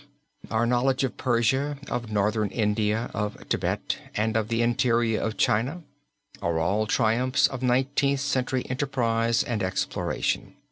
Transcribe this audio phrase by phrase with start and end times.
[0.49, 5.83] Our knowledge of Persia, of Northern India, of Thibet, and of the interior of China
[6.41, 10.55] are all triumphs of Nineteenth Century enterprise and exploration.